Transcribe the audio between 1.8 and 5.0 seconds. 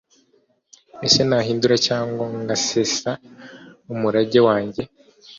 cyangwa ngasesa umurage wanjye